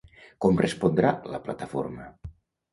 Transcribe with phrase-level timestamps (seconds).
[0.45, 2.11] Com respondrà la plataforma?